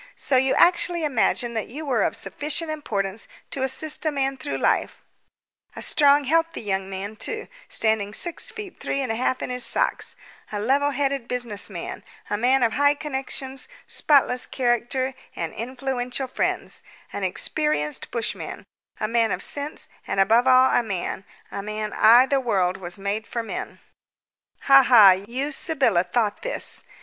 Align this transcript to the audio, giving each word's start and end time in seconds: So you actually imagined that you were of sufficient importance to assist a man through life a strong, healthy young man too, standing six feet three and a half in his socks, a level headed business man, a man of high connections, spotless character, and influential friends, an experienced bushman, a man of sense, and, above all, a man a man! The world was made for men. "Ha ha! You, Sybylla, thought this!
So 0.15 0.35
you 0.35 0.55
actually 0.55 1.03
imagined 1.05 1.55
that 1.55 1.67
you 1.67 1.85
were 1.85 2.01
of 2.01 2.15
sufficient 2.15 2.71
importance 2.71 3.27
to 3.51 3.61
assist 3.61 4.03
a 4.03 4.11
man 4.11 4.35
through 4.35 4.57
life 4.57 5.03
a 5.75 5.83
strong, 5.83 6.23
healthy 6.23 6.61
young 6.63 6.89
man 6.89 7.15
too, 7.15 7.47
standing 7.69 8.11
six 8.11 8.49
feet 8.49 8.79
three 8.79 8.99
and 9.01 9.11
a 9.11 9.15
half 9.15 9.43
in 9.43 9.51
his 9.51 9.63
socks, 9.63 10.15
a 10.51 10.59
level 10.59 10.89
headed 10.89 11.27
business 11.27 11.69
man, 11.69 12.03
a 12.31 12.35
man 12.35 12.63
of 12.63 12.73
high 12.73 12.95
connections, 12.95 13.67
spotless 13.85 14.47
character, 14.47 15.13
and 15.35 15.53
influential 15.53 16.27
friends, 16.27 16.81
an 17.13 17.23
experienced 17.23 18.09
bushman, 18.09 18.63
a 18.99 19.07
man 19.07 19.31
of 19.31 19.43
sense, 19.43 19.87
and, 20.07 20.19
above 20.19 20.47
all, 20.47 20.71
a 20.71 20.81
man 20.81 21.25
a 21.51 21.61
man! 21.61 21.91
The 22.31 22.39
world 22.39 22.77
was 22.77 22.97
made 22.97 23.27
for 23.27 23.43
men. 23.43 23.79
"Ha 24.61 24.81
ha! 24.81 25.11
You, 25.11 25.51
Sybylla, 25.51 26.03
thought 26.05 26.41
this! 26.41 26.83